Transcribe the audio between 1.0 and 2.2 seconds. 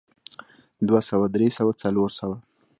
سوه درې سوه څلور